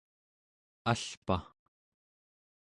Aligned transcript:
alpa 0.91 1.37